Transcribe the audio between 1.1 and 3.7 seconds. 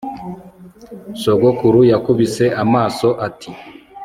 sogokuru yakubise amaso ati